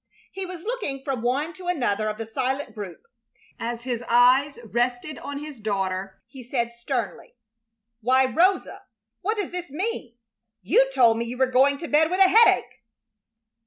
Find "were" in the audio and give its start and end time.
11.37-11.45